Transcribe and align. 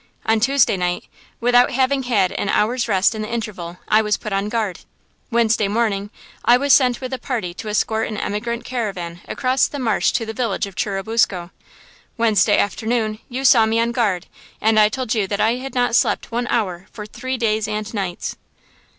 On 0.25 0.39
Tuesday 0.39 0.77
night, 0.77 1.03
without 1.39 1.69
having 1.69 2.01
had 2.01 2.31
an 2.31 2.49
hour's 2.49 2.87
rest 2.87 3.13
in 3.13 3.21
the 3.21 3.29
interval, 3.31 3.77
I 3.87 4.01
was 4.01 4.17
put 4.17 4.33
on 4.33 4.49
guard. 4.49 4.79
Wednesday 5.29 5.67
morning 5.67 6.09
I 6.43 6.57
was 6.57 6.73
sent 6.73 7.01
with 7.01 7.13
a 7.13 7.19
party 7.19 7.53
to 7.53 7.69
escort 7.69 8.07
an 8.07 8.17
emigrant 8.17 8.65
caravan 8.65 9.21
across 9.27 9.67
the 9.67 9.77
marsh 9.77 10.11
to 10.13 10.25
the 10.25 10.33
village 10.33 10.65
of 10.65 10.75
Churubusco. 10.75 11.51
Wednesday 12.17 12.57
afternoon 12.57 13.19
you 13.29 13.45
saw 13.45 13.67
me 13.67 13.79
on 13.79 13.91
guard 13.91 14.25
and 14.59 14.79
I 14.79 14.89
told 14.89 15.13
you 15.13 15.27
that 15.27 15.39
I 15.39 15.57
had 15.57 15.75
not 15.75 15.95
slept 15.95 16.31
one 16.31 16.47
hour 16.47 16.87
for 16.91 17.05
three 17.05 17.37
days 17.37 17.67
and 17.67 17.93
nights." 17.93 18.37